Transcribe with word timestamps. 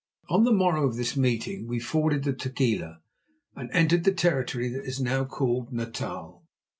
On 0.29 0.45
the 0.45 0.51
morrow 0.51 0.87
of 0.87 0.95
this 0.95 1.15
meeting 1.15 1.67
we 1.67 1.77
forded 1.79 2.23
the 2.23 2.33
Tugela 2.33 3.03
and 3.55 3.69
entered 3.71 4.03
the 4.03 4.11
territory 4.11 4.67
that 4.69 4.81
is 4.85 4.99
now 4.99 5.25
called 5.25 5.71
Natal. 5.71 6.41